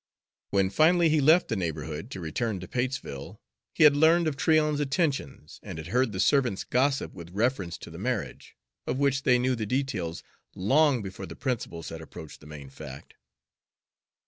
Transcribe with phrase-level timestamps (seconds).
[0.49, 3.39] When finally he left the neighborhood to return to Patesville,
[3.75, 7.91] he had learned of Tryon's attentions, and had heard the servants' gossip with reference to
[7.91, 8.55] the marriage,
[8.87, 10.23] of which they knew the details
[10.55, 13.13] long before the principals had approached the main fact.